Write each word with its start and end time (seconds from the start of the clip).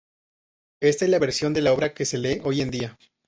Esta 0.81 1.05
es 1.05 1.11
la 1.11 1.19
versión 1.19 1.53
de 1.53 1.61
la 1.61 1.73
obra 1.73 1.93
que 1.93 2.05
se 2.05 2.17
lee 2.17 2.41
hoy 2.43 2.61
en 2.61 2.71
día. 2.71 2.97